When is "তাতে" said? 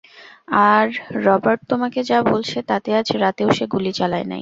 2.69-2.89